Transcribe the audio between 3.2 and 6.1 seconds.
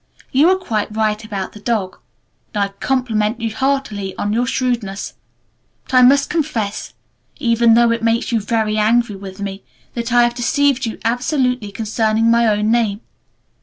you heartily on your shrewdness. But I